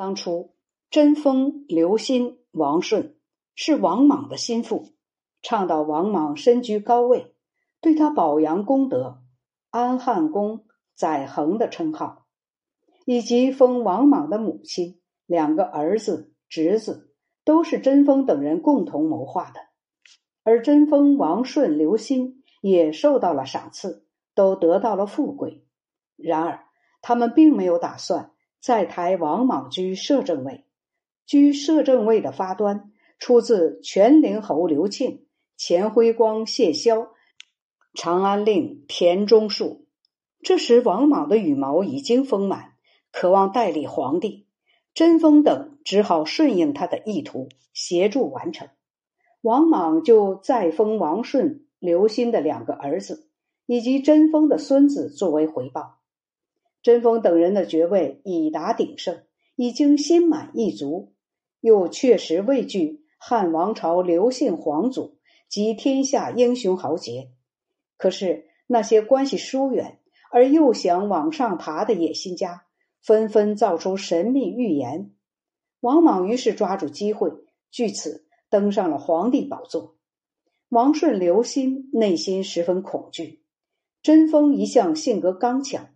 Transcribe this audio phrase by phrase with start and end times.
[0.00, 0.54] 当初
[0.88, 3.18] 贞丰、刘歆、王顺
[3.54, 4.94] 是王莽的心腹，
[5.42, 7.34] 倡导王莽身居高位，
[7.82, 9.20] 对他褒扬功德，
[9.68, 10.64] 安汉公、
[10.96, 12.24] 载衡的称号，
[13.04, 17.12] 以及封王莽的母亲、两个儿子、侄子，
[17.44, 19.60] 都是贞丰等人共同谋划的。
[20.44, 25.66] 而贞丰、王顺、刘歆也受到了赏赐，都得到了富贵。
[26.16, 26.64] 然而，
[27.02, 28.30] 他们并没有打算
[28.60, 30.64] 在台王莽居摄政位。
[31.26, 35.26] 居摄政位的发端出自全陵侯刘庆、
[35.56, 37.08] 钱辉光、谢霄、
[37.94, 39.86] 长安令田中树。
[40.42, 42.72] 这时，王莽的羽毛已经丰满，
[43.12, 44.46] 渴望代理皇帝。
[44.92, 48.68] 贞丰等只好顺应他的意图，协助完成。
[49.40, 53.28] 王莽就再封王顺、刘歆的两个儿子
[53.66, 55.99] 以及贞丰的孙子作为回报。
[56.82, 59.22] 贞丰等人的爵位已达鼎盛，
[59.56, 61.12] 已经心满意足。
[61.60, 65.18] 又确实畏惧汉王朝刘姓皇族
[65.48, 67.32] 及天下英雄豪杰，
[67.98, 69.98] 可是那些关系疏远
[70.30, 72.64] 而又想往上爬的野心家，
[73.02, 75.10] 纷纷造出神秘预言。
[75.80, 77.30] 王莽于是抓住机会，
[77.70, 79.96] 据此登上了皇帝宝座。
[80.70, 83.42] 王顺、刘歆内心十分恐惧，
[84.02, 85.88] 贞丰一向性格刚强，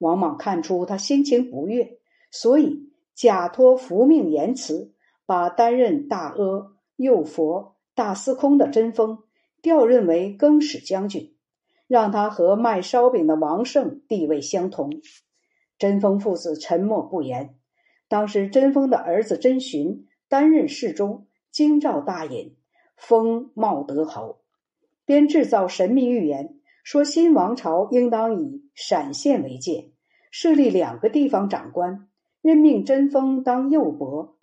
[0.00, 1.98] 王莽看出他心情不悦，
[2.30, 2.90] 所以。
[3.12, 4.94] 假托福命言辞，
[5.26, 9.24] 把担任大阿、右佛、大司空的贞丰
[9.60, 11.34] 调任为更始将军，
[11.86, 15.02] 让他和卖烧饼的王胜地位相同。
[15.76, 17.56] 贞丰父子沉默不言。
[18.08, 22.56] 当时贞丰的儿子贞寻担任侍中，京兆大尹，
[22.96, 24.40] 封茂德侯，
[25.04, 26.59] 便制造神秘预言，
[26.92, 29.92] 说新王朝应当以陕县为界，
[30.32, 32.08] 设立两个地方长官。
[32.42, 34.36] 任命贞丰当右伯，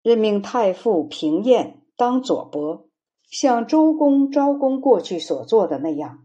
[0.00, 2.88] 任命太傅平晏当左伯，
[3.28, 6.20] 像周公、昭公过去所做的那样，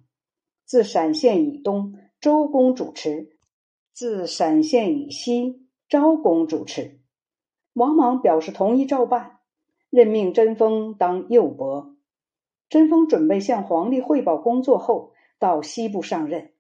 [0.63, 3.29] 自陕县以东，周公主持；
[3.95, 6.99] 自陕县以西，昭公主持。
[7.73, 9.39] 王莽表示同意照办，
[9.89, 11.95] 任命贞丰当右伯。
[12.69, 16.51] 贞丰准备向皇帝汇报工作后，到西部上任，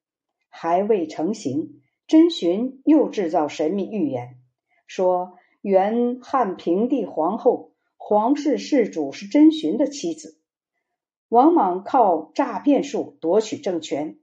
[0.49, 1.81] 还未成行。
[2.07, 4.37] 甄询又制造神秘预言，
[4.85, 10.39] 说原汉平帝皇后皇室世主是甄询的妻子。
[11.27, 14.17] 王莽靠诈骗术夺取政权，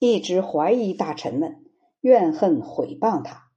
[0.00, 1.64] 一直怀疑大臣们，
[2.00, 3.52] 怨恨毁谤他，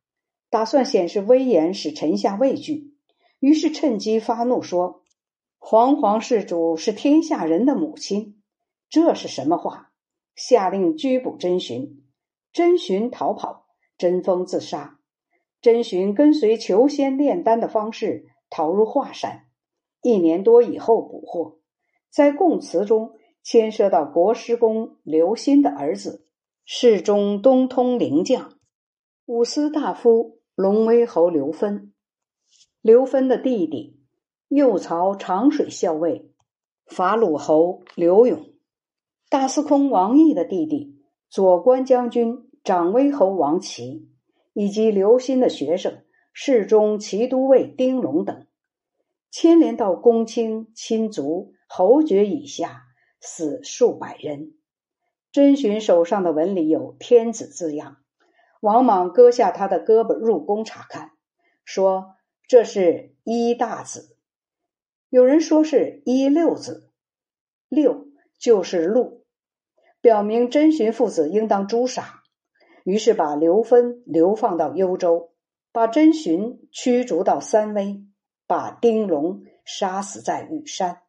[0.52, 2.94] 打算显示威严，使臣下畏惧。
[3.40, 5.02] 于是趁机发怒说
[5.58, 8.44] ：“皇皇世主是天下人的母亲，
[8.92, 9.89] 这是什么话？”
[10.40, 12.02] 下令拘捕甄询。
[12.54, 13.66] 甄询逃跑，
[13.98, 15.00] 贞丰自杀。
[15.62, 19.48] 甄询跟随求仙炼丹的方式逃入华山，
[20.02, 21.60] 一年多以后捕获。
[22.10, 23.12] 在供词中
[23.44, 26.26] 牵涉到国师公刘歆的儿子
[26.64, 28.58] 世中东通灵将
[29.26, 31.94] 五司大夫龙威侯刘芬，
[32.82, 34.00] 刘芬的弟弟
[34.48, 36.32] 右曹长水校尉
[36.88, 38.49] 法鲁侯刘永，
[39.30, 41.00] 大司空王毅的弟弟。
[41.30, 44.10] 左关将军长威侯王琦，
[44.54, 46.04] 以及刘歆的学生
[46.34, 48.48] 侍中骑都尉丁龙等，
[49.30, 52.82] 牵连到公卿、亲族、侯爵以下，
[53.22, 54.54] 死数百人。
[55.32, 57.98] 甄询手上的纹理有“天子”字样，
[58.62, 61.12] 王莽割下他的胳膊入宫查看，
[61.64, 62.16] 说
[62.48, 64.18] 这是一大子。
[65.12, 66.90] 有人说是一六子，
[67.68, 68.08] 六
[68.40, 69.19] 就是禄。
[70.02, 72.24] 表明甄询父子应当诛杀，
[72.86, 75.34] 于是把刘芬流放到幽州，
[75.74, 78.04] 把甄询驱逐到三威，
[78.48, 81.02] 把丁龙杀死在羽山，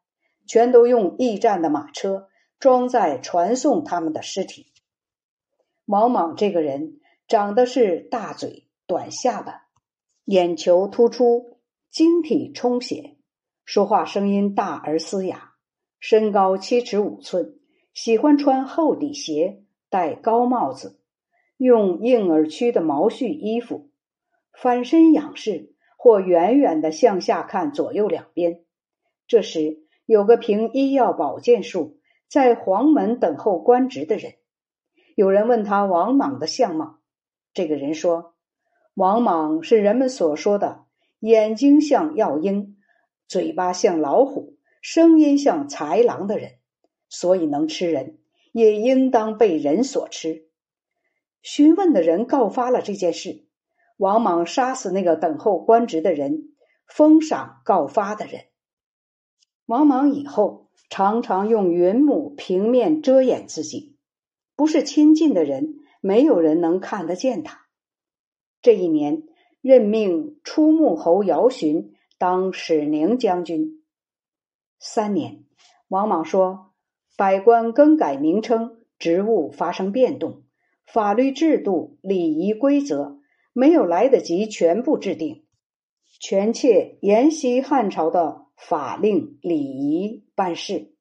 [0.47, 2.29] 全都用驿站的马车
[2.59, 4.73] 装载传送他们的尸体。
[5.87, 9.69] 王莽这个人长得是大嘴、短下巴，
[10.25, 11.61] 眼球突出，
[11.91, 13.17] 晶体充血，
[13.65, 15.53] 说话声音大而嘶哑，
[16.01, 17.60] 身高七尺五寸。
[17.93, 21.01] 喜欢穿厚底鞋，戴高帽子，
[21.57, 23.91] 用婴儿区的毛絮衣服，
[24.53, 28.65] 反身仰视或远远的向下看左右两边。
[29.27, 31.99] 这时，有个凭医药保健术
[32.29, 34.35] 在黄门等候官职的人。
[35.17, 37.01] 有人问他王莽的相貌，
[37.53, 38.35] 这个人说
[38.95, 40.85] ：“王莽是人们所说的
[41.19, 42.77] 眼睛像药鹰，
[43.27, 46.53] 嘴巴像老虎，声音像豺狼的人。”
[47.11, 48.17] 所以能吃人，
[48.53, 50.49] 也应当被人所吃。
[51.43, 53.45] 询问的人告发了这件事，
[53.99, 56.55] 王莽杀死那个等候官职的人，
[56.87, 58.45] 封赏告发的人。
[59.67, 63.97] 王莽以后常常用云母平面遮掩自己，
[64.57, 67.67] 不是亲近的人，没有人能看得见他。
[68.63, 69.25] 这一年，
[69.61, 73.83] 任命出牧侯姚询当使宁将军。
[74.79, 75.45] 三年，
[75.89, 76.70] 王莽说
[77.21, 80.45] ：“百官更改名称，职务发生变动，
[80.87, 83.19] 法律制度、礼仪规则
[83.53, 85.45] 没有来得及全部制定，
[86.19, 90.95] 权妾沿袭汉朝的法令礼仪办事，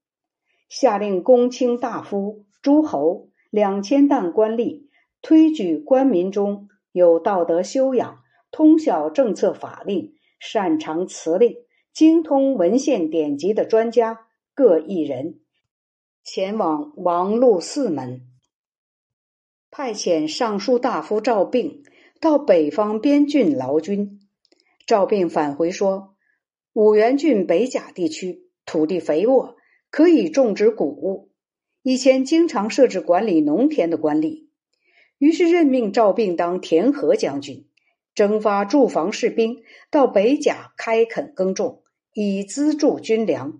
[0.67, 4.87] 下令公卿大夫、诸侯两千担官吏
[5.21, 8.17] 推举官民中。”有道德修养、
[8.51, 11.55] 通晓政策法令、擅长辞令、
[11.93, 14.19] 精通文献典籍的专家
[14.53, 15.39] 各一人，
[16.23, 18.21] 前往王禄四门，
[19.71, 21.83] 派遣尚书大夫赵并
[22.19, 24.19] 到北方边郡劳军。
[24.85, 26.15] 赵并返回说
[26.73, 29.55] ：“五原郡北甲地区土地肥沃，
[29.89, 31.31] 可以种植谷物。
[31.81, 34.47] 以前经常设置管理农田的官吏。”
[35.17, 37.67] 于是任命赵并当田和将军，
[38.13, 41.83] 征发驻防士兵到北甲开垦耕种，
[42.13, 43.59] 以资助军粮。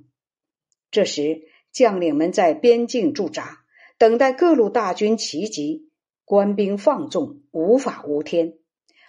[0.90, 3.60] 这时将领们在边境驻扎，
[3.98, 5.90] 等待各路大军齐集。
[6.26, 8.56] 官兵放纵，无法无天。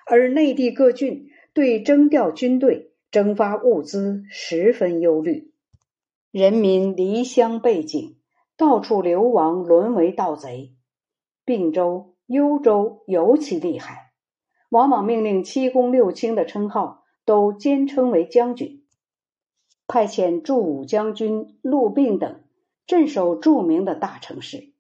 [0.07, 5.53] 而内地各郡对征调军队、征发物资十分忧虑，
[6.31, 8.17] 人民离乡背井，
[8.57, 10.75] 到处流亡，沦为盗贼。
[11.45, 12.15] 并州。
[12.33, 14.13] 幽州尤其厉害，
[14.69, 18.85] 往往命令七公六卿的称号都兼称为将军，
[19.89, 22.45] 派遣驻武将军陆病等
[22.91, 24.73] 镇守著名的大城市，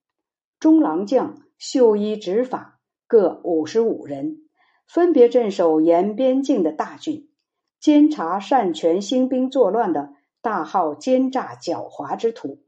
[0.58, 4.48] 中郎将绣衣执法各五十五人，
[4.88, 7.30] 分别镇守沿边境的大郡，
[7.78, 10.12] 监察擅权兴兵作乱的
[10.42, 12.58] 大号奸诈狡猾之徒，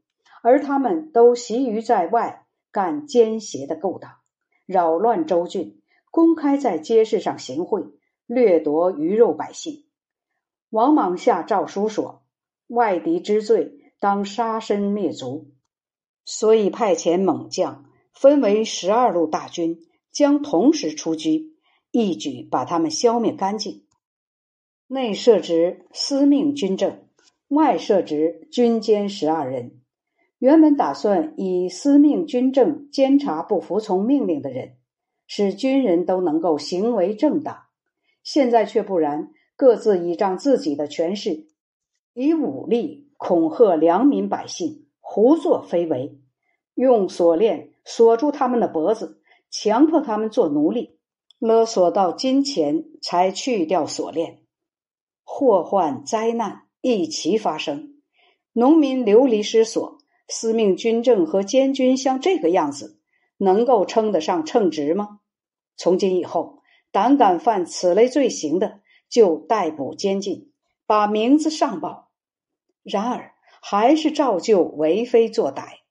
[0.41, 4.13] 而他们都习于在外干奸邪的勾当。
[4.65, 7.83] 扰乱州郡，公开在街市上行贿，
[8.27, 9.83] 掠夺鱼肉百姓。
[10.69, 12.23] 王莽下诏书说
[12.67, 15.53] ：“外敌之罪，当杀身灭族。”
[16.27, 19.79] 所以派遣猛将，分为十二路大军，
[20.11, 21.55] 将同时出击，
[21.91, 23.85] 一举把他们消灭干净。
[24.87, 27.07] 内设职司命军政，
[27.47, 29.79] 外设职军监十二人。
[30.37, 34.75] 原本打算以司命军政监察不服从命令的人，
[35.25, 37.63] 使军人都能够行为正当。
[38.23, 41.47] 现在却不然，各自倚仗自己的权势，
[42.13, 46.19] 以武力恐吓良民百姓，胡作非为，
[46.73, 50.97] 用锁链锁住他们的脖子，强迫他们做奴隶，
[51.39, 54.41] 勒索到金钱才去掉锁链。
[55.23, 58.01] 祸患灾难一齐发生，
[58.51, 59.99] 农民流离失所。
[60.27, 62.99] 司命军政和监军像这个样子，
[63.37, 65.19] 能够称得上称职吗？
[65.77, 66.59] 从今以后，
[66.91, 70.51] 胆敢犯此类罪行的，就逮捕监禁，
[70.85, 72.09] 把名字上报。
[72.83, 73.31] 然而，
[73.61, 75.82] 还是照旧为非作歹。